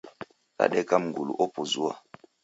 [0.57, 1.93] Dadeka mngulu opuzua.